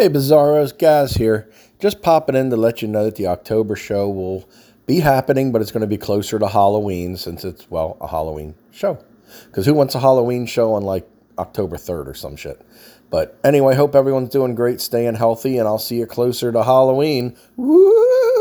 [0.00, 1.46] Hey, Bizarros, guys here.
[1.78, 4.48] Just popping in to let you know that the October show will
[4.86, 8.54] be happening, but it's going to be closer to Halloween since it's, well, a Halloween
[8.70, 8.96] show.
[9.44, 12.62] Because who wants a Halloween show on like October 3rd or some shit?
[13.10, 17.36] But anyway, hope everyone's doing great, staying healthy, and I'll see you closer to Halloween.
[17.56, 18.39] Woo!